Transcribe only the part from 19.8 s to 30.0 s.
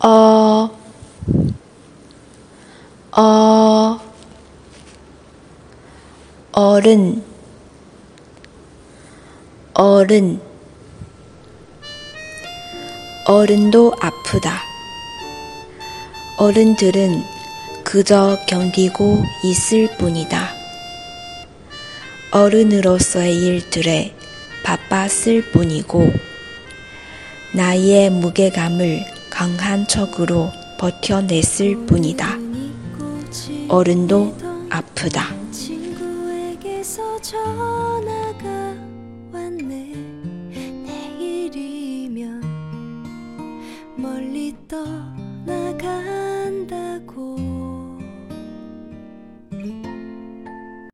뿐이다. 어른으로서의 일들에 바빴을 뿐이고, 나이의 무게감을 강한